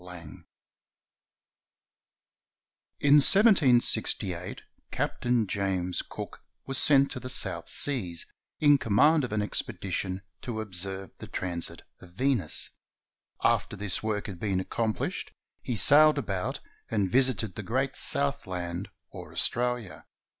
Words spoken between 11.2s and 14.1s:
transit of Venus. After this